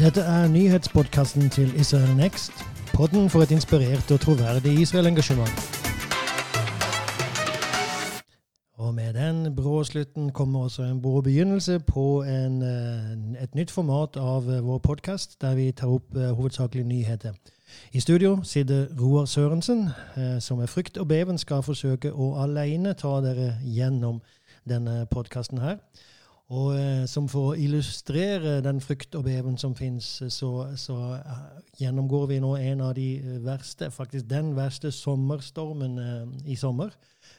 [0.00, 2.52] Dette er nyhetspodkasten til Israel Next.
[2.94, 5.50] Podden for et inspirert og troverdig Israel-engasjement.
[8.78, 13.70] Og med den brå slutten kommer også en brå begynnelse på en, eh, et nytt
[13.70, 17.32] format av eh, vår podkast, der vi tar opp uh, hovedsakelig nyheter.
[17.92, 19.88] I studio sitter Roar Sørensen,
[20.40, 24.22] som med frykt og beven skal forsøke å alene ta dere gjennom
[24.68, 25.76] denne podkasten her.
[26.50, 31.44] Og eh, som for å illustrere den frykt og beven som fins, så, så uh,
[31.78, 35.94] gjennomgår vi nå en av de verste, faktisk den verste sommerstormen
[36.50, 36.90] i sommer.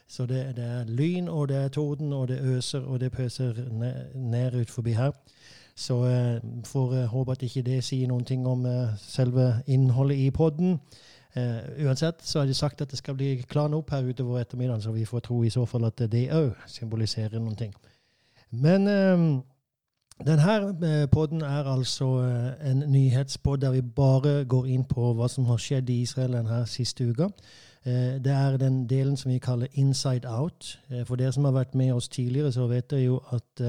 [0.08, 3.52] Så det, det, er lyn, og det er torden, og det øser, og det pøser
[3.70, 5.12] ned, ned ut forbi her.
[5.76, 8.64] Så eh, får håpe at ikke det sier noen ting om
[8.96, 10.78] selve innholdet i podden.
[11.80, 14.92] uansett så er det sagt at det skal bli klarna opp her utover ettermiddagen, så
[14.92, 17.72] vi får tro i så fall at det òg symboliserer noen ting.
[18.52, 19.42] Men um,
[20.26, 25.48] denne podden er altså uh, en nyhetspod der vi bare går inn på hva som
[25.48, 27.30] har skjedd i Israel denne siste uka.
[27.86, 30.78] Uh, det er den delen som vi kaller inside out.
[31.06, 33.64] For dere som har vært med oss tidligere, så vet dere jo at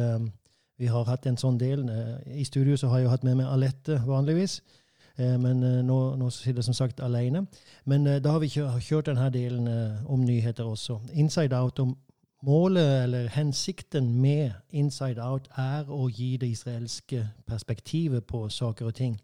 [0.78, 1.88] vi har hatt en sånn del.
[2.28, 4.60] I studio så har jeg jo hatt med meg Alette vanligvis.
[5.18, 7.46] Men nå, nå sitter jeg som sagt alene.
[7.86, 9.70] Men da har vi kjørt denne delen
[10.10, 11.00] om nyheter også.
[11.14, 11.96] Inside out om
[12.44, 18.96] Målet, eller hensikten med Inside Out, er å gi det israelske perspektivet på saker og
[18.98, 19.16] ting.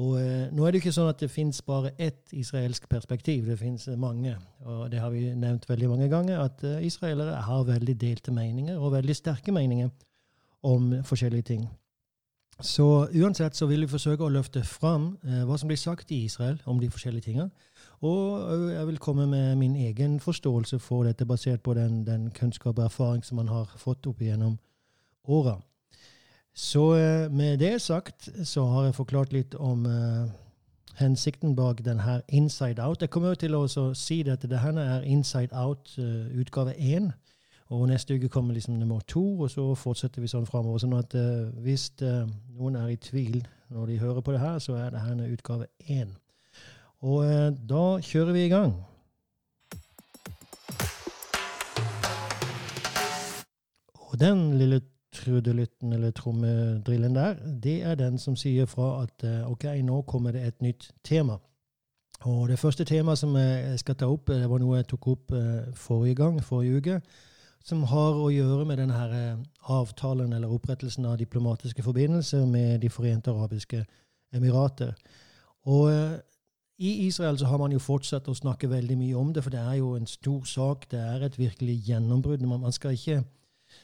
[0.00, 3.58] Og eh, Nå er det ikke sånn at det fins bare ett israelsk perspektiv, det
[3.60, 4.32] fins mange.
[4.64, 8.80] Og det har vi nevnt veldig mange ganger, at eh, israelere har veldig delte meninger,
[8.80, 9.92] og veldig sterke meninger
[10.64, 11.68] om forskjellige ting.
[12.62, 16.24] Så uansett så vil vi forsøke å løfte fram eh, hva som blir sagt i
[16.24, 17.50] Israel om de forskjellige tingene.
[18.02, 22.78] Og jeg vil komme med min egen forståelse for dette, basert på den, den kunnskap
[22.78, 24.58] og erfaring som man har fått opp gjennom
[25.24, 25.60] åra.
[26.54, 30.26] Så eh, med det sagt så har jeg forklart litt om uh,
[30.98, 33.00] hensikten bak denne Inside Out.
[33.00, 33.64] Jeg kommer til å
[33.94, 37.12] si at det her er Inside Out uh, utgave én.
[37.72, 40.82] Og neste uke kommer liksom nummer to, og så fortsetter vi sånn framover.
[40.82, 43.40] Sånn at uh, hvis noen er i tvil
[43.72, 46.12] når de hører på det her, så er det her utgave én.
[47.02, 48.76] Og eh, da kjører vi i gang.
[54.12, 59.50] Og den lille trudelytten eller trommedrillen der, det er den som sier fra at eh,
[59.50, 61.40] OK, nå kommer det et nytt tema.
[62.22, 65.34] Og det første temaet som jeg skal ta opp, det var noe jeg tok opp
[65.34, 67.00] eh, forrige gang, forrige uke,
[67.66, 69.02] som har å gjøre med denne
[69.70, 73.84] avtalen eller opprettelsen av diplomatiske forbindelser med De forente arabiske
[74.34, 74.94] emirater.
[75.66, 75.90] Og
[76.78, 79.60] i Israel så har man jo fortsatt å snakke veldig mye om det, for det
[79.60, 80.88] er jo en stor sak.
[80.90, 82.42] Det er et virkelig gjennombrudd.
[82.48, 83.22] Man skal, ikke,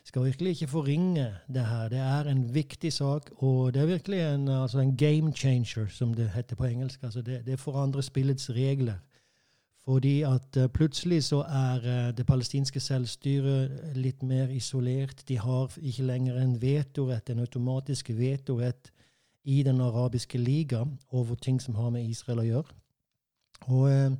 [0.09, 1.89] skal virkelig ikke forringe det her.
[1.93, 6.15] Det er en viktig sak, og det er virkelig en, altså en game changer, som
[6.15, 7.03] det heter på engelsk.
[7.03, 8.99] Altså det, det forandrer spillets regler.
[9.89, 15.23] Fordi at uh, plutselig så er uh, det palestinske selvstyret litt mer isolert.
[15.29, 18.93] De har ikke lenger en vetorett, en automatisk vetorett
[19.49, 22.75] i Den arabiske liga over ting som har med Israel å gjøre.
[23.73, 24.11] Og eh,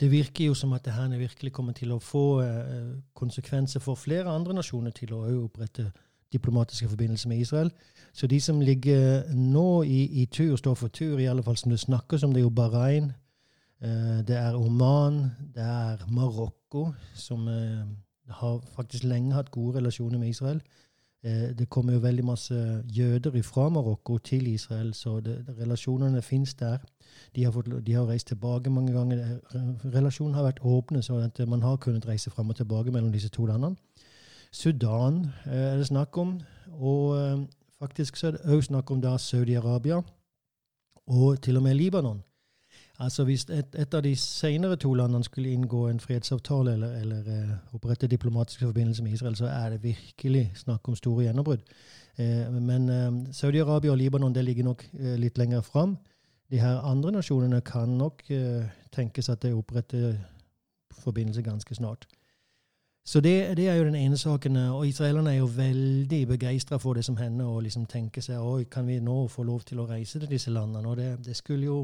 [0.00, 3.94] det virker jo som at det her virkelig kommer til å få eh, konsekvenser for
[4.00, 5.90] flere andre nasjoner til å opprette
[6.32, 7.70] diplomatiske forbindelser med Israel.
[8.12, 11.74] Så de som ligger nå i, i tur, står for tur, i alle fall som
[11.74, 13.12] det snakkes om, det er jo Bahrain,
[13.82, 17.48] eh, det er Oman, det er Marokko, som
[18.30, 20.60] har faktisk lenge hatt gode relasjoner med Israel.
[21.22, 22.54] Det kommer jo veldig masse
[22.88, 26.78] jøder fra Marokko til Israel, så det, relasjonene fins der.
[27.36, 29.36] De har, fått, de har, reist tilbake mange ganger.
[29.94, 33.44] Relasjonen har vært åpne, så man har kunnet reise fram og tilbake mellom disse to
[33.46, 33.76] landene.
[34.52, 36.40] Sudan eh, er det snakk om.
[36.70, 37.38] Og eh,
[37.78, 40.02] faktisk så er det òg snakk om Saudi-Arabia
[41.06, 42.22] og til og med Libanon.
[43.00, 47.28] Altså Hvis et, et, av de senere to landene skulle inngå en fredsavtale eller, eller
[47.28, 51.64] uh, opprette diplomatiske forbindelser med Israel, så er det virkelig snakk om store gjennombrudd.
[52.18, 55.96] Uh, men uh, Saudi-Arabia og Libanon det ligger nok litt lenger fram
[56.50, 60.16] de her andre nasjonene kan nok uh, tenkes at det oppretter
[61.04, 62.08] forbindelse ganske snart.
[63.10, 64.56] Så det, det, er jo den ene saken.
[64.56, 68.68] Og israelerne er jo veldig begeistra for det som hender, og liksom tenker seg oi,
[68.70, 70.86] kan vi nå få lov til å reise til disse landene?
[70.86, 71.78] Og det, det skulle jo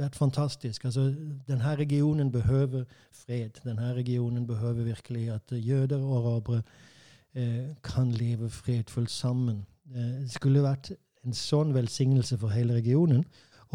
[0.00, 0.86] vært fantastisk.
[0.88, 1.10] Altså,
[1.48, 3.60] Denne regionen behøver fred.
[3.64, 6.62] Denne regionen behøver virkelig at jøder og arabere
[7.34, 9.66] eh, kan leve fredfullt sammen.
[9.84, 10.94] Det skulle vært
[11.26, 13.26] en sånn velsignelse for hele regionen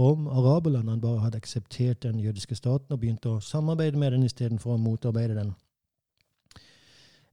[0.01, 4.73] om araberlandene bare hadde akseptert den jødiske staten og begynt å samarbeide med den istedenfor
[4.73, 5.53] å motarbeide den.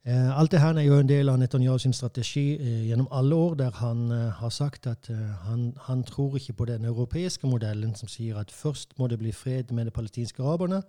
[0.05, 3.35] Eh, alt det her er jo en del av Netanyahu sin strategi eh, gjennom alle
[3.35, 5.07] år, der han eh, har sagt at
[5.45, 9.33] han, han, tror ikke på den europeiske modellen som sier at først må det bli
[9.33, 10.83] fred med de palestinske araberne,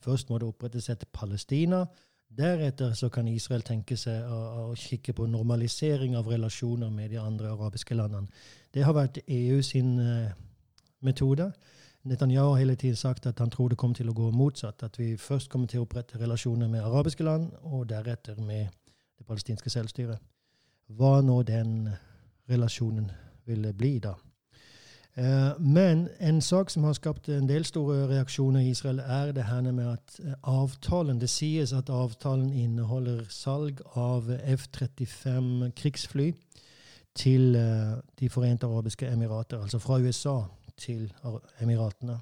[0.00, 1.84] først må det opprettes et Palestina,
[2.38, 7.18] deretter så kan Israel tenke seg å, å kikke på normalisering av relasjoner med de
[7.18, 8.30] andre arabiske landene.
[8.74, 9.98] Det har vært EU sin
[11.00, 11.50] metode.
[12.04, 14.82] Netanyahu har hele tiden sagt at han tror det kommer til å gå motsatt.
[14.82, 18.66] At vi først kommer til å opprette relasjoner med arabiske land, og deretter med
[19.18, 20.18] det palestinske selvstyret.
[20.98, 21.88] Hva nå den
[22.50, 23.10] relasjonen
[23.46, 24.16] ville bli, da.
[25.14, 29.44] Eh, men en sak som har skapt en del store reaksjoner i Israel, er det
[29.44, 36.32] her med at eh, avtalen Det sies at avtalen inneholder salg av F-35 krigsfly
[37.14, 40.40] til eh, De forente arabiske emirater, altså fra USA
[40.76, 41.12] til
[41.60, 42.18] Emiratene.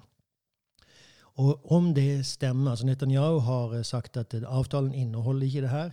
[1.41, 5.91] Og om det stemmer altså Netanyahu har eh, sagt at avtalen inneholder ikke det her.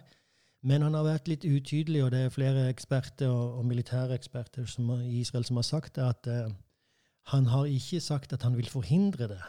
[0.61, 4.65] Men han har vært litt utydelig, og det er flere eksperter og, og militære eksperter
[5.05, 6.49] i Israel som har sagt at uh,
[7.31, 9.39] han har ikke sagt at han vil forhindre det.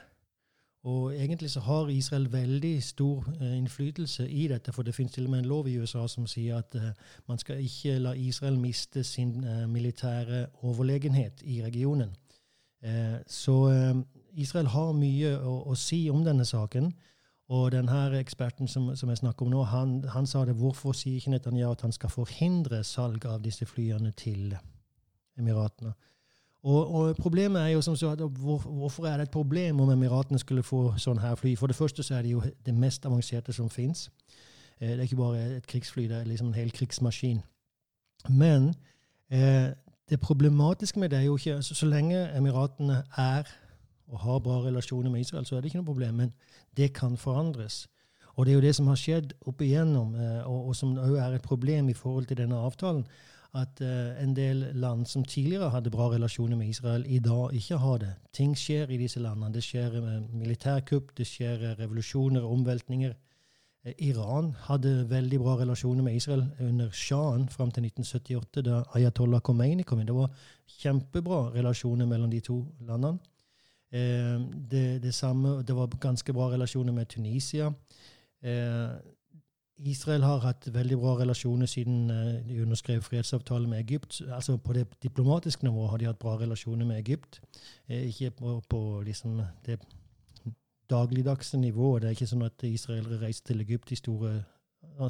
[0.84, 5.24] Og egentlig så har Israel veldig stor uh, innflytelse i dette, for det finnes til
[5.24, 6.92] og med en lov i USA som sier at uh,
[7.26, 9.40] man skal ikke la Israel miste sin
[9.72, 12.14] militære overlegenhet i regionen.
[12.82, 13.94] Eh, så eh,
[14.38, 16.92] Israel har mye å, å, si om denne saken.
[17.48, 20.58] Og denne eksperten som, som jeg snakker om nå, han, han, sa det.
[20.58, 24.52] Hvorfor sier ikke Netanyahu at han skal forhindre salg av disse flyene til
[25.38, 25.94] Emiratene?
[26.68, 29.90] Og, og, problemet er jo som så at hvor, Hvorfor er det et problem om
[29.94, 31.54] Emiratene skulle få sånn her fly?
[31.56, 34.08] For det første så er det jo det mest avanserte som fins.
[34.80, 37.40] Eh, det er ikke bare et krigsfly, det er liksom en hel krigsmaskin.
[38.28, 38.74] Men
[39.30, 39.70] eh,
[40.10, 43.48] det problematiske med det er jo ikke Så, så lenge Emiratene er
[44.08, 46.14] og har bra relasjoner med Israel, så er det ikke noe problem.
[46.14, 46.32] Men
[46.76, 47.86] det kan forandres.
[48.36, 51.16] Og det er jo det som har skjedd opp igjennom, eh, og, og som òg
[51.18, 53.04] er et problem i forhold til denne avtalen,
[53.56, 57.78] at uh, en del land som tidligere hadde bra relasjoner med Israel, i dag ikke
[57.80, 58.10] har det.
[58.32, 59.54] Ting skjer i disse landene.
[59.54, 63.14] Det skjer uh, militærkupp, det skjer revolusjoner, omveltninger.
[63.88, 69.40] Eh, Iran hadde veldig bra relasjoner med Israel under sjahen fram til 1978, da Ayatollah
[69.40, 70.06] Khomeini kom inn.
[70.06, 70.30] Det var
[70.78, 73.18] kjempebra relasjoner mellom de to landene.
[73.92, 74.40] Eh,
[74.70, 77.72] det, det, samme, det var ganske bra relasjoner med Tunisia.
[78.42, 78.90] Eh,
[79.78, 82.08] Israel har hatt veldig bra relasjoner siden
[82.48, 84.22] de underskrev fredsavtalen med Egypt.
[84.34, 87.40] Altså På det diplomatiske nivået har de hatt bra relasjoner med Egypt.
[87.88, 89.78] Ikke på, på liksom det
[90.90, 91.98] dagligdagse nivå.
[91.98, 94.32] Det er ikke sånn at israelere reiser til Egypt i store,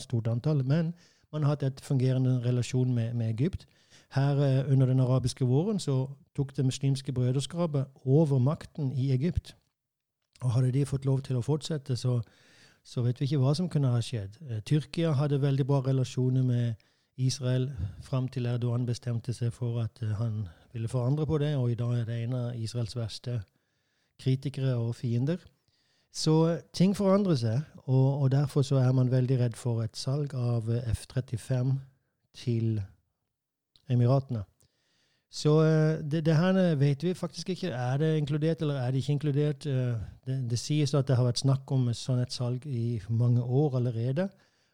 [0.03, 0.65] stort antall.
[0.65, 0.95] Men
[1.33, 3.67] man har hatt et fungerende relasjon med, med Egypt.
[4.17, 9.57] Her eh, under den arabiske våren så tok det muslimske brødreskapet over makten i Egypt.
[10.41, 12.21] Og hadde de fått lov til å fortsette, så,
[12.85, 14.39] så vet vi ikke hva som kunne ha skjedd.
[14.49, 16.75] Eh, Tyrkia hadde veldig bra relasjoner med
[17.19, 17.71] Israel
[18.03, 21.79] fram til Erdogan bestemte seg for at eh, han ville forandre på det, og i
[21.79, 23.41] dag er det en av Israels verste
[24.23, 25.43] kritikere og fiender.
[26.15, 30.35] Så ting forandrer seg, og, og, derfor så er man veldig redd for et salg
[30.35, 31.73] av F-35
[32.37, 32.81] til
[33.89, 34.45] Emiratene.
[35.29, 37.69] Så eh, det, det, her vet vi faktisk ikke.
[37.69, 39.67] Er det inkludert, eller er det ikke inkludert?
[39.67, 39.97] Eh,
[40.27, 43.77] det, det sies at det har vært snakk om sånn et salg i mange år
[43.81, 44.29] allerede,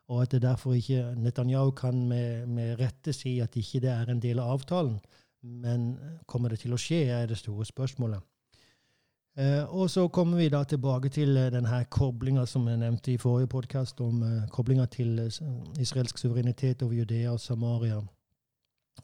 [0.09, 4.11] og at det derfor ikke Netanyahu kan med, med rette si at ikke det er
[4.11, 4.99] en del av avtalen.
[5.43, 5.95] Men
[6.27, 8.23] kommer det til å skje, er det store spørsmålet.
[9.37, 13.19] Eh, og så kommer vi da tilbake til eh, denne koblinga som jeg nevnte i
[13.19, 15.39] forrige podkast, om eh, koblinga til eh,
[15.83, 17.99] israelsk suverenitet over Judea og Samaria.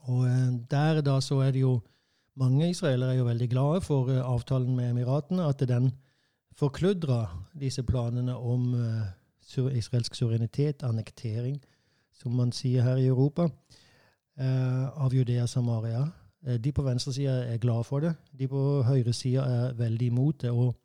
[0.07, 0.27] Og
[0.71, 1.81] der da så er det jo
[2.39, 5.91] mange israelere er jo veldig glade for avtalen med Emiratene, at den
[6.57, 7.27] forkludra
[7.61, 8.75] disse planene om
[9.59, 11.59] israelsk suverenitet, annektering,
[12.15, 13.49] som man sier her i Europa,
[14.39, 16.07] av Judea og Samaria.
[16.41, 18.15] De på venstresida er glad for det.
[18.39, 20.51] De på høyresida er veldig imot det.
[20.51, 20.77] Og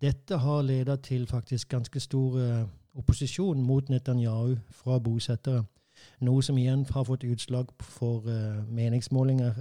[0.00, 5.64] dette har ledet til faktisk ganske stor eh, opposisjon mot Netanyahu fra bosettere.
[6.20, 9.58] Noe som igjen har fått utslag for uh, meningsmålinger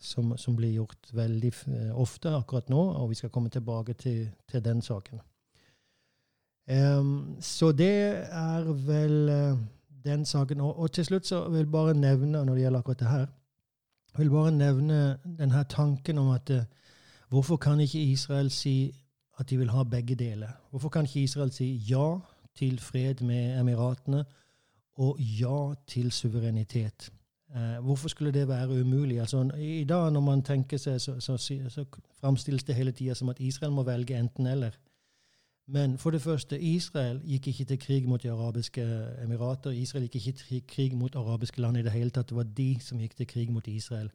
[0.00, 1.52] som, som, blir gjort veldig
[1.94, 5.20] ofte akkurat nå, og vi skal komme tilbake til, til den saken.
[6.66, 9.30] Um, så det er vel
[10.04, 10.60] den saken.
[10.60, 13.26] Og, og, til slutt så vil jeg bare nevne, når det gjelder akkurat det her
[14.12, 16.64] jeg vil bare nevne denne tanken om at uh,
[17.28, 18.92] hvorfor kan ikke Israel si
[19.38, 20.52] at de vil ha begge deler?
[20.70, 22.18] Hvorfor kan ikke Israel si ja
[22.54, 24.24] til fred med Emiratene
[24.94, 27.10] og ja til suverenitet?
[27.56, 29.20] Uh, hvorfor skulle det være umulig?
[29.20, 31.84] Altså, I dag når man tenker seg, så, så, så, så
[32.20, 34.76] framstilles det hele tida som at Israel må velge enten-eller.
[35.72, 38.82] Men for det første, Israel gikk ikke til krig mot de arabiske
[39.22, 39.70] emirater.
[39.70, 42.28] Israel gikk ikke til krig mot arabiske land i det hele tatt.
[42.28, 44.10] Det var de som gikk til krig mot Israel.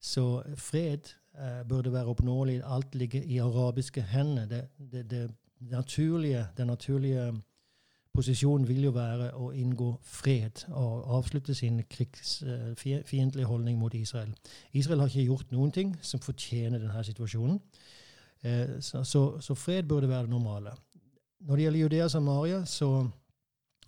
[0.00, 2.60] Så fred eh, burde være oppnåelig.
[2.64, 4.46] Alt ligger i arabiske hender.
[4.46, 7.32] Det, det, det, naturlige, den naturlige
[8.14, 14.30] posisjonen vil jo være å inngå fred og avslutte sin krigsfiendtlige eh, holdning mot Israel.
[14.72, 17.58] Israel har ikke gjort noen ting som fortjener denne situasjonen.
[18.42, 20.70] Eh, så, fred burde være det normale.
[21.40, 23.08] Når det gjelder Judea og Samaria, så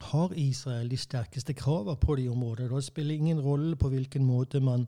[0.01, 2.77] har Israel de sterkeste kravene på de områdene.
[2.77, 4.87] Det spiller ingen rolle på hvilken måte man,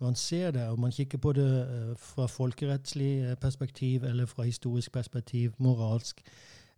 [0.00, 4.42] man ser det, og man kikker på det uh, fra folkerettslig eh, perspektiv eller fra
[4.42, 6.22] historisk perspektiv, moralsk.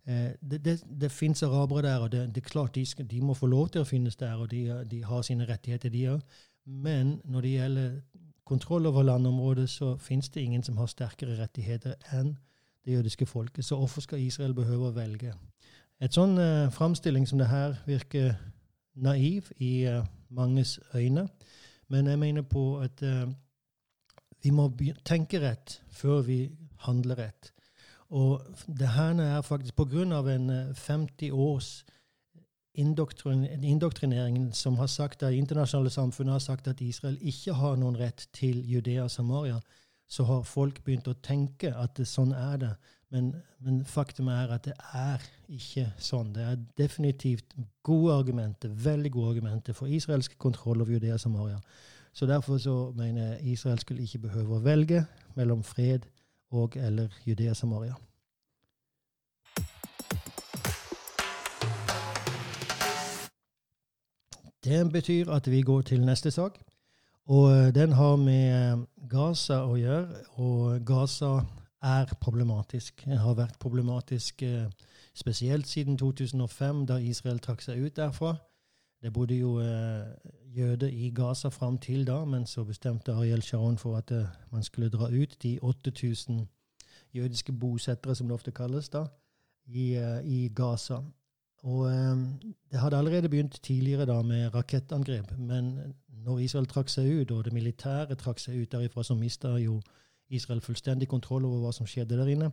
[0.07, 3.33] Uh, det det, det fins arabere der, og det, det, er klart de, de, må
[3.33, 6.21] få lov til å finnes der, og de, de har sine rettigheter, de òg.
[6.65, 8.01] Men når det gjelder
[8.45, 12.37] kontroll over landområdet, så fins det ingen som har sterkere rettigheter enn
[12.87, 13.65] det jødiske folket.
[13.65, 15.33] Så hvorfor skal Israel behøve å velge?
[15.99, 18.37] Et sånn uh, framstilling som det her virker
[18.95, 21.27] naiv i uh, manges øyne,
[21.91, 23.27] men jeg mener på at uh,
[24.43, 24.69] vi må
[25.05, 26.39] tenke rett før vi
[26.85, 27.51] handler rett.
[28.15, 28.39] Og
[28.71, 31.81] det her er faktisk på grunn av en 50 års
[32.77, 38.29] indoktrinering som har sagt at internasjonale samfunnet har sagt at Israel ikke har noen rett
[38.37, 39.59] til Judea og Samaria,
[40.07, 42.71] så har folk begynt å tenke at det, sånn er det.
[43.11, 43.31] Men,
[43.63, 46.33] men, faktum er at det er ikke sånn.
[46.35, 47.55] Det er definitivt
[47.87, 51.59] gode argumenter, veldig gode argumenter for israelsk kontroll over Judea Samaria.
[52.13, 56.07] Så derfor så mener jeg Israel skulle ikke behøve å velge mellom fred
[56.51, 57.95] og eller Judea Samaria.
[64.63, 66.57] Det betyr at vi går til neste sak.
[67.27, 70.21] Og eh, den har med eh, Gaza å gjøre.
[70.39, 71.41] Og Gaza
[71.83, 73.03] er problematisk.
[73.05, 74.69] Den har vært problematisk eh,
[75.15, 78.37] spesielt siden 2005, da Israel trakk seg ut derfra.
[79.03, 79.59] Det bodde jo
[80.57, 84.09] jøder i Gaza fram til da, men så bestemte Ariel Sharon for at
[84.49, 86.39] man skulle dra ut de 8000
[87.13, 89.03] jødiske bosettere, som det ofte kalles, da,
[89.67, 89.93] i,
[90.23, 91.03] i Gaza.
[91.67, 91.89] Og
[92.71, 95.73] det hadde allerede begynt tidligere da med rakettangrep, men
[96.27, 99.81] når Israel trakk seg ut, og det militære trakk seg ut derifra, så mista jo
[100.29, 102.51] Israel fullstendig kontroll over hva som skjedde der inne.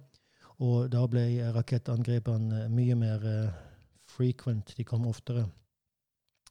[0.62, 1.24] Og da ble
[1.56, 3.54] rakettangrepene mye mer uh,
[4.06, 4.74] frequent.
[4.78, 5.48] De kom oftere.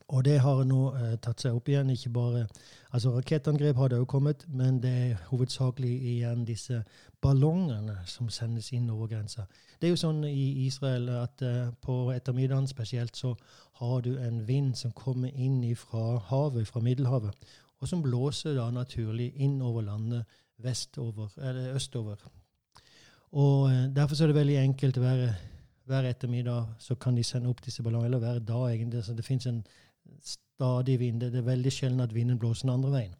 [0.07, 1.89] Og det har nå uh, tatt seg opp igjen.
[1.89, 2.47] ikke bare,
[2.91, 6.83] altså Rakettangrep har det òg kommet, men det er hovedsakelig igjen disse
[7.21, 9.47] ballongene som sendes inn over grensa.
[9.79, 13.35] Det er jo sånn i Israel at uh, på ettermiddagen spesielt så
[13.79, 17.33] har du en vind som kommer inn fra havet, fra Middelhavet,
[17.79, 20.27] og som blåser da naturlig inn over landet
[20.63, 22.19] vestover, eller østover.
[23.31, 25.33] Og uh, Derfor er det veldig enkelt å være
[25.85, 29.03] hver ettermiddag så kan de sende opp disse ballongene, eller hver dag egentlig.
[29.03, 29.63] Så det fins en
[30.21, 31.21] stadig vind.
[31.21, 33.15] Det er veldig sjelden at vinden blåser den andre veien.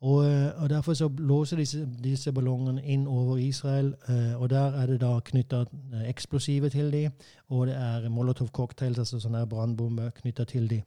[0.00, 4.76] Og, eh, og Derfor så blåser disse, disse, ballongene inn over Israel, uh, og der
[4.80, 7.10] er det da knytta eh, eksplosiver til dem,
[7.48, 10.82] og det er Molotov cocktails, altså sånne brannbomber, knytta til dem.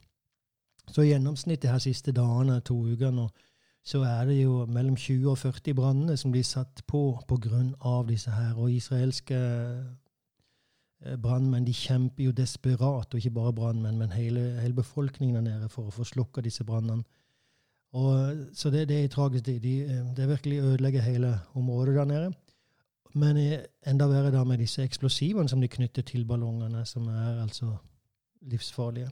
[0.88, 3.28] Så i gjennomsnitt de her siste dagene, to ukene,
[3.84, 8.02] så er det jo mellom 20 og 40 branner som blir satt på pga.
[8.08, 8.54] disse her.
[8.56, 9.34] Og israelske
[11.22, 15.68] brannmenn de kjemper jo desperat, og ikke bare brannmenn, men hele, hele befolkningen der nede
[15.72, 17.02] for å få slukka disse brannene.
[17.92, 19.46] Så det, det, er tragisk.
[19.46, 22.32] De, de, eh, det virkelig ødelegger hele området der nede.
[23.14, 27.42] Men eh, enda verre da med disse eksplosivene som de knytter til ballongene, som er
[27.42, 27.76] altså
[28.40, 29.10] livsfarlige.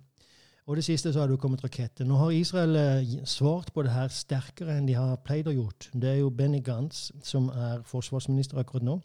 [0.67, 2.05] Og det siste så har det jo kommet raketter.
[2.05, 5.91] Nå har Israel eh, svart på det her sterkere enn de har pleid å gjort.
[5.93, 9.01] Det er jo Benny Gantz som er forsvarsminister akkurat nå,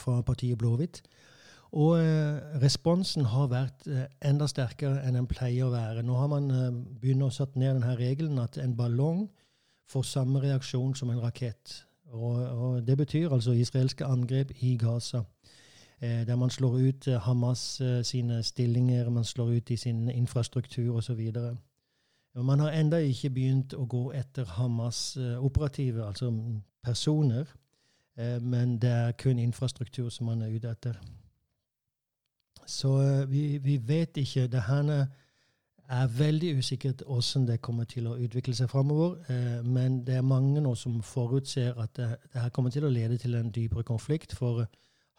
[0.00, 1.02] fra partiet Blåhvitt.
[1.76, 6.04] Og eh, responsen har vært eh, enda sterkere enn den pleier å være.
[6.06, 6.70] Nå har man eh,
[7.02, 9.26] begynt å sette ned denne regelen at en ballong
[9.92, 11.82] får samme reaksjon som en rakett.
[12.14, 15.24] Og, og Det betyr altså israelske angrep i Gaza.
[16.00, 21.22] Der man slår ut Hamas sine stillinger, man slår ut i sin infrastruktur osv.
[22.34, 26.28] Man har enda ikke begynt å gå etter Hamas operative, altså
[26.84, 27.48] personer,
[28.44, 31.00] men det er kun infrastruktur som man er ute etter.
[32.66, 34.46] Så uh, vi, vi, vet ikke.
[34.46, 35.06] Det her
[35.88, 39.16] er veldig usikkert hvordan det kommer til å utvikle seg framover.
[39.30, 42.92] Uh, men det er mange nå som forutser at det, det, her kommer til å
[42.92, 44.34] lede til en dypere konflikt.
[44.34, 44.66] For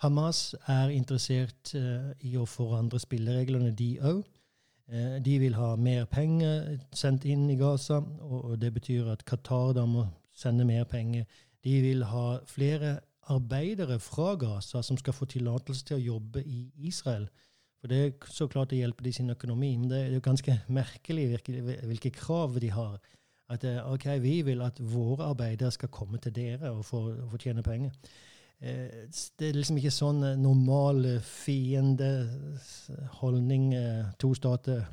[0.04, 4.25] Hamas er interessert uh, i å forandre spillereglene, de òg.
[5.20, 9.84] De vil ha mer penger sendt inn i Gaza, og det betyr at Qatar da
[9.84, 11.25] må sende mer penger.
[11.63, 12.94] De vil ha flere
[13.34, 17.28] arbeidere fra Gaza som skal få tillatelse til å jobbe i Israel.
[17.82, 20.54] For det er så klart det hjelper de sin økonomi, men det er jo ganske
[20.74, 21.26] merkelig
[21.86, 22.98] hvilke krav de har.
[23.50, 27.64] At ok, vi vil at våre arbeidere skal komme til dere og få, få tjene
[27.64, 27.92] penger.
[28.60, 28.90] Eh,
[29.40, 33.76] det er liksom ikke sånn eh, normal fiendeholdning
[34.20, 34.86] to stater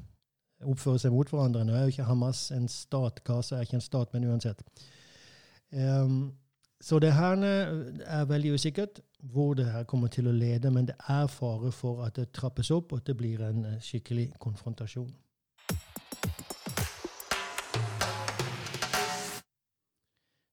[0.69, 1.65] oppfører seg mot hverandre.
[1.65, 4.59] Nå er jo ikke Hamas en stat, Gaza er ikke en stat, men uansett.
[5.75, 6.33] Um,
[6.85, 7.41] så det her
[8.05, 9.01] er veldig usikkert
[9.33, 12.71] hvor det her kommer til å lede, men det er fare for at det trappes
[12.71, 15.15] opp, og at det blir en eh, skikkelig konfrontasjon.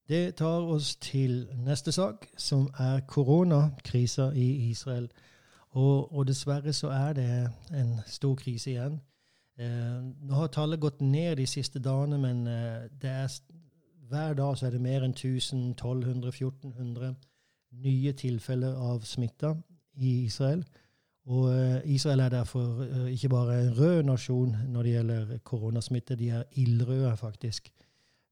[0.07, 5.09] Det tar oss til neste sak, som er koronakrisa i Israel.
[5.69, 7.29] Og, og, dessverre så er det
[7.75, 9.01] en stor krise igjen.
[9.59, 13.27] Eh, nå har tallet gått ned de siste dagene, men eh, det er
[14.11, 17.15] hver dag så er det mer enn 1000, 1200, 1400
[17.85, 19.53] nye tilfeller av smitta
[20.03, 20.63] i Israel.
[21.31, 26.15] Og uh, Israel er derfor uh, ikke bare en rød nasjon når det gjelder koronasmitte,
[26.15, 27.69] de er ildrøde, faktisk.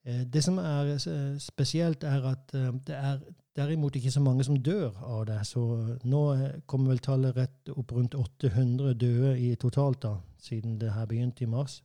[0.07, 0.98] Uh, det som er
[1.39, 2.51] spesielt, er at
[2.88, 3.19] det er
[3.55, 5.39] derimot ikke så mange som dør av det.
[5.48, 5.62] Så
[6.03, 6.24] nå
[6.65, 11.43] kommer vel tallet rett opp rundt 800 døde i totalt, da, siden det her begynte
[11.43, 11.81] i mars.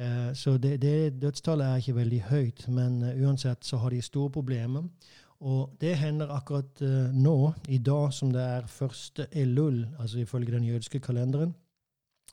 [0.00, 4.02] Eh, så det, det, dødstallet er ikke veldig høyt, men uh, uansett så har de
[4.02, 4.86] store problemer.
[5.40, 10.52] Og det hender akkurat uh, nå, i dag som det er første Elul, altså ifølge
[10.52, 11.54] den jødiske kalenderen,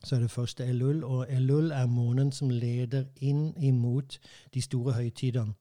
[0.03, 4.19] så er det første Elul, og Elul er måneden som leder inn imot
[4.53, 5.53] de store høytidene.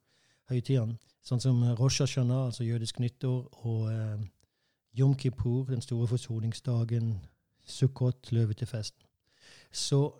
[0.51, 3.91] høytidene sånn som Rosh Hashanah, altså jødisk nyttår, og
[4.99, 7.17] Yom Kippur, den store forsoningsdagen,
[7.67, 9.03] Sukkot, løvetefesten.
[9.73, 10.13] Så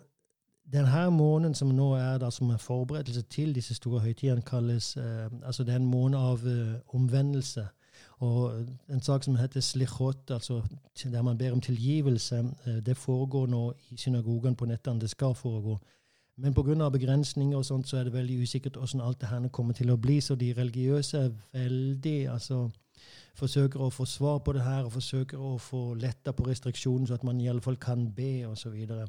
[0.73, 5.27] denne måneden som nå er da, som en forberedelse til disse store høytidene, kalles eh,
[5.45, 7.67] altså det er en måned av eh, omvendelse.
[8.19, 10.61] Og en sak som heter slichot, altså
[11.03, 14.99] der man ber om tilgivelse, eh, det foregår nå i synagogen på nettene.
[14.99, 15.77] Det skal foregå.
[16.37, 16.89] Men pga.
[16.89, 19.97] begrensninger og sånt, så er det veldig usikkert hvordan alt det her kommer til å
[19.97, 20.21] bli.
[20.21, 22.69] Så de religiøse er veldig altså
[23.37, 27.13] forsøker å få svar på det her og forsøker å få letta på restriksjonen, så
[27.13, 28.73] at man iallfall kan be, osv.
[28.87, 29.07] Så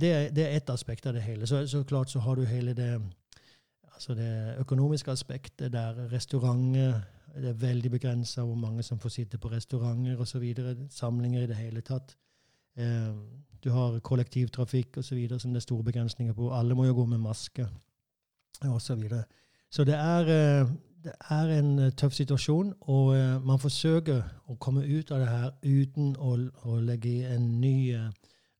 [0.00, 1.46] det, det, er ett aspekt av det hele.
[1.46, 3.00] Så, så, klart så har du hele det,
[3.94, 7.00] altså det økonomiske aspektet, der restauranter
[7.38, 10.54] Det er veldig begrensa hvor mange som får sitte på restauranter osv.
[10.90, 12.16] Samlinger i det hele tatt.
[12.76, 13.14] Eh,
[13.64, 15.38] du har kollektivtrafikk osv.
[15.38, 16.50] som det er store begrensninger på.
[16.54, 17.66] Alle må jo gå med maske
[18.62, 18.80] osv.
[18.80, 19.24] Så, videre.
[19.70, 20.68] så det er, eh,
[21.04, 25.28] det er en eh, tøff situasjon, og eh, man forsøker å komme ut av det
[25.28, 27.94] her uten å, å legge en ny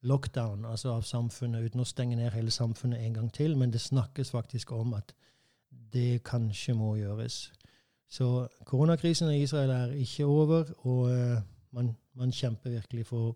[0.02, 3.56] lockdown altså av samfunnet, uten å stenge ned hele samfunnet en gang til.
[3.58, 5.14] Men det snakkes faktisk om at
[5.92, 7.48] det kanskje må gjøres.
[8.08, 13.34] Så koronakrisen i Israel er ikke over, og uh, man, man, kjemper virkelig for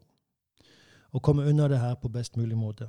[1.13, 2.89] å komme unna det her på best mulig måte.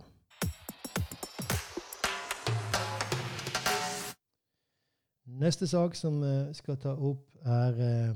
[5.44, 8.16] Neste sak som vi uh, skal ta opp, er uh,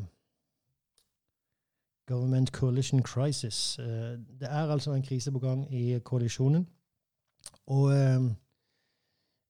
[2.07, 3.79] Government Coalition Crisis.
[3.79, 3.85] Eh,
[4.39, 6.67] det er altså en krise på gang i koalisjonen.
[7.67, 8.21] Og eh,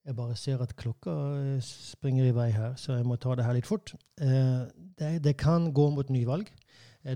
[0.05, 3.45] jeg bare ser at klokka eh, springer i vei her, så jeg må ta det
[3.45, 3.93] her litt fort.
[4.17, 6.49] Det, det kan gå mot nyvalg.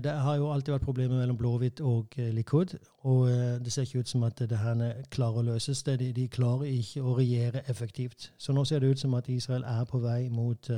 [0.02, 2.78] Det har jo alltid vært problemer mellom blåhvitt og Likud.
[3.04, 3.26] Og
[3.60, 5.82] det ser ikke ut som at det her klarer å løses.
[5.82, 8.30] De, de klarer ikke å regjere effektivt.
[8.38, 10.70] Så nå ser det ut som at Israel er på vei mot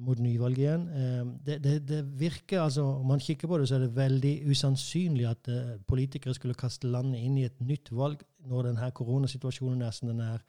[0.00, 0.86] mot nyvalg igjen.
[0.88, 4.34] Eh, det, det, det, virker, altså, Om man kikker på det, så er det veldig
[4.50, 9.82] usannsynlig at uh, politikere skulle kaste landet inn i et nytt valg når denne koronasituasjonen
[9.82, 10.42] er som den er,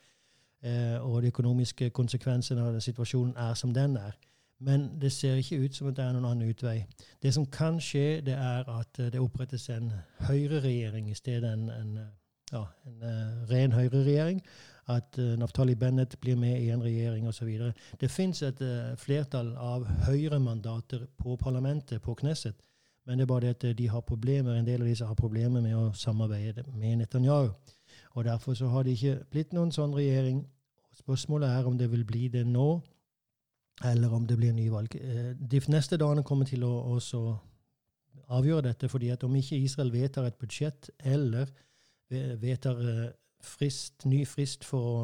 [0.66, 4.18] uh, og de økonomiske konsekvensene av situasjonen er som den er.
[4.62, 6.84] Men det ser ikke ut som at det er noen annen utvei.
[7.22, 9.90] Det som kan skje, det er at det opprettes en
[10.28, 11.96] høyreregjering i stedet enn en,
[12.54, 13.02] ja, en
[13.50, 14.44] ren høyreregjering
[14.98, 17.50] at uh, Naftali Bennett blir med i en regjering osv.
[18.00, 22.60] Det fins et uh, flertall av høyremandater på parlamentet, på Knesset.
[23.06, 25.18] Men det er bare det at eh, de har problemer, en del av disse har
[25.18, 27.50] problemer med å samarbeide med Netanyahu.
[28.14, 30.44] Og Derfor så har det ikke blitt noen sånn regjering.
[30.94, 32.68] Spørsmålet er om det vil bli det nå,
[33.84, 34.94] eller om det blir nyvalg.
[35.40, 37.24] De neste dagene kommer til å også
[38.32, 41.50] avgjøre dette, fordi at om ikke Israel vedtar et budsjett eller
[42.12, 42.78] vedtar
[43.46, 45.04] frist, ny frist for å,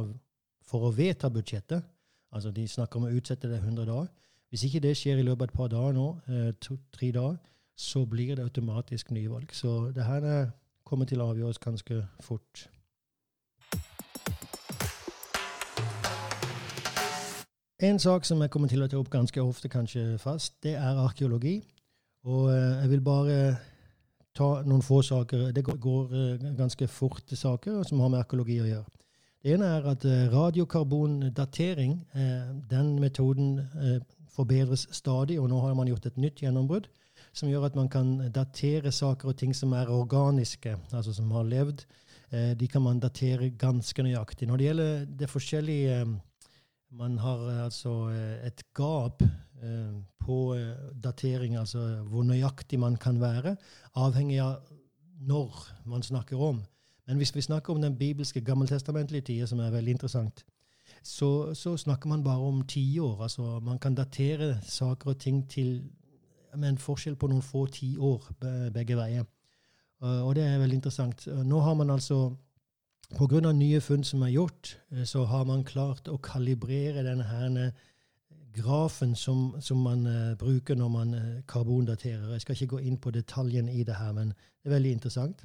[0.65, 1.83] for å vedta budsjettet.
[2.31, 4.07] Altså De snakker om å utsette det 100 dager.
[4.49, 7.37] Hvis ikke det skjer i løpet av et par dager nå, eh, to-tre dager,
[7.75, 9.53] så blir det automatisk nyvalg.
[9.53, 10.51] Så det her eh,
[10.83, 12.67] kommer til å avgjøres ganske fort.
[17.77, 20.97] En sak som jeg kommer til å ta opp ganske ofte, kanskje fast, det er
[21.03, 21.59] arkeologi.
[22.25, 23.35] Og eh, jeg vil bare
[24.37, 25.49] ta noen få saker.
[25.55, 28.85] Det går eh, ganske fort saker som har med arkeologi å gjøre.
[29.43, 31.97] Det ene er at eh, radiokarbondatering,
[32.69, 33.59] den metoden
[34.33, 36.89] forbedres stadig, og nå har man gjort et nytt gjennombrudd
[37.37, 41.45] som gjør at man kan datere saker og ting som er organiske, altså som har
[41.45, 41.83] levd.
[42.59, 44.47] De kan man datere ganske nøyaktig.
[44.49, 45.99] Når det gjelder det forskjellige
[46.97, 48.09] Man har altså
[48.45, 49.21] et gap
[49.63, 53.55] Eh, på eh, datering, altså hvor nøyaktig man kan være,
[53.95, 54.59] avhengig av
[55.19, 55.55] når
[55.85, 56.61] man snakker om.
[57.07, 60.45] Men hvis vi snakker om den bibelske gammeltestamentlige tida, som er veldig interessant,
[61.03, 63.23] så, så snakker man bare om tiår.
[63.23, 65.89] Altså man kan datere saker og ting til
[66.55, 68.29] med en forskjell på noen få tiår
[68.73, 69.25] begge veier.
[70.01, 71.27] Og det er veldig interessant.
[71.27, 72.35] Nå har man altså
[73.15, 73.51] Pga.
[73.51, 77.71] nye funn som er gjort, eh, så har man klart å kalibrere denne
[78.57, 82.31] grafen som, som man uh, bruker når man uh, karbondaterer.
[82.33, 85.43] Jeg skal ikke gå inn på detaljen i det her, men det er veldig interessant.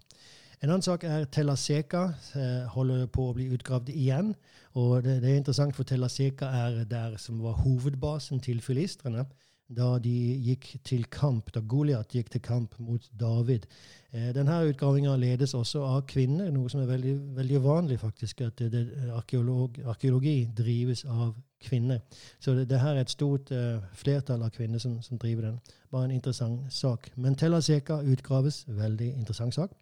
[0.63, 2.07] En annen sak er Telaseka.
[2.23, 4.35] Seca holder på å bli utgravd igjen.
[4.73, 9.27] og det, det, er interessant, for Telaseka er der som var hovedbasen til filistrene
[9.69, 13.67] da de gikk til kamp, da Goliat gikk til kamp mot David.
[14.13, 18.43] Eh, denne utgravinga ledes også av kvinner, noe som er veldig, veldig uvanlig, faktisk.
[18.47, 22.03] At det, det, arkeolog, arkeologi drives av kvinner.
[22.41, 25.59] Så det, det her er et stort eh, flertall av kvinner som, som, driver den.
[25.91, 27.11] Bare en interessant sak.
[27.17, 28.65] Men Tella Seka utgraves.
[28.69, 29.73] Veldig interessant sak.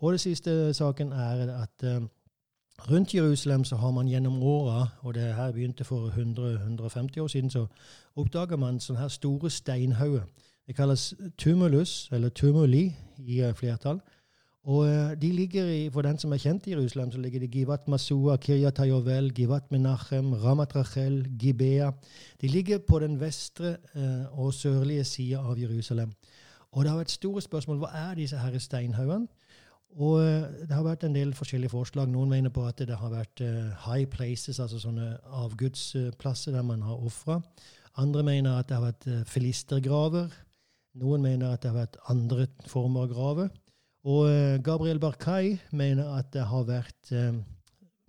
[0.00, 2.00] Og den siste saken er at uh,
[2.88, 7.50] Rundt Jerusalem så har man gjennom åra, og det her begynte for 100-150 år siden,
[7.50, 7.66] så
[8.16, 10.22] oppdager man sånne her store steinhauger.
[10.66, 14.00] Det kalles tumulus, eller tumuli i eh, flertall.
[14.64, 17.48] Og uh, de ligger i, For den som er kjent i Jerusalem, så ligger de
[17.48, 21.90] Givat Masua, Kiryat Hayovel, Givat Menachem, Ramat Rachel, Gibea.
[22.40, 26.12] De ligger på den vestre uh, og sørlige sida av Jerusalem.
[26.72, 29.26] Og det har vært store spørsmål hva er disse her steinhaugene.
[29.98, 32.10] Og eh, det har vært en del forskjellige forslag.
[32.10, 36.84] Noen mener på at det har vært uh, high places, altså sånne avgudsplasser der man
[36.86, 37.40] har ofra.
[37.98, 40.30] Andre mener at det har vært uh, filistergraver.
[41.00, 43.50] Noen mener at det har vært andre former av graver.
[44.10, 47.10] Og Gabriel Barkai mener at det har vært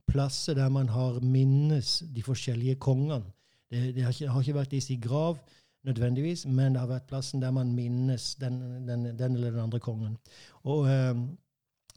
[0.07, 3.25] plasser der man har minnes de forskjellige kongene.
[3.67, 5.41] Det, det har, ikke, har, ikke, vært i grav
[5.83, 9.83] nødvendigvis, men det har vært plassen der man minnes den, den, den eller den andre
[9.83, 10.15] kongen.
[10.63, 10.87] Og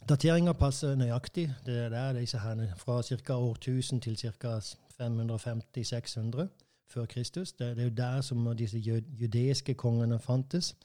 [0.09, 1.49] Dateringa passer nøyaktig.
[1.67, 3.33] Det er der disse her, fra ca.
[3.35, 4.59] årtusen til ca.
[5.01, 6.47] 550-600
[6.89, 7.53] før Kristus.
[7.53, 10.77] Det, er jo der som disse jødiske kongene fantes.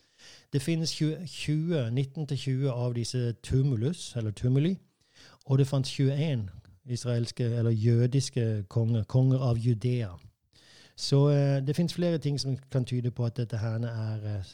[0.54, 4.78] Det finnes 19-20 av disse tumulus, eller tumuli,
[5.46, 6.50] og det fantes 21
[6.86, 10.10] israelske eller jødiske konger, konger av Judea.
[10.96, 14.46] Så eh, det finnes flere ting som kan tyde på at dette her er eh,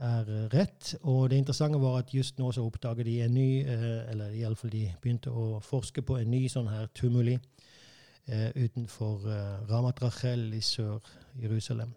[0.00, 0.94] er eh, rett.
[1.02, 4.72] Og det interessante var at just nå så oppdager de en ny, eh, eller iallfall
[4.72, 9.26] de begynte å forske på en ny sånn her tumuli eh, utenfor
[9.70, 11.92] Ramat Rachel i Sør-Jerusalem.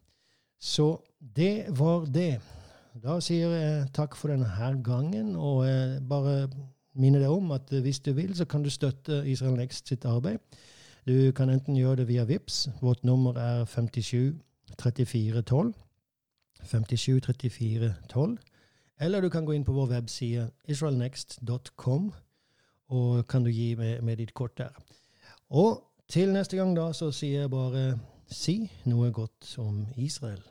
[0.62, 2.42] Så det var det.
[3.02, 5.64] Da sier jeg takk for denne gangen, og
[6.08, 6.50] bare
[6.94, 10.44] minner deg om at hvis du vil, så kan du støtte Israel Next sitt arbeid.
[11.08, 12.68] Du kan enten gjøre det via VIPS.
[12.82, 14.38] Vårt nummer er 57
[14.78, 15.74] 34 12.
[16.66, 18.38] 573412.
[19.02, 22.12] Eller du kan gå inn på vår webside israelnext.com,
[22.92, 24.76] og kan du gi med, med ditt kort der.
[25.50, 28.00] Og til neste gang da så sier jeg bare
[28.32, 30.44] si noe godt om Israel.